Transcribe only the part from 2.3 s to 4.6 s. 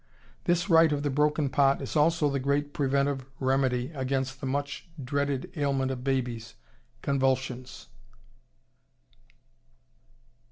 great preventive remedy against the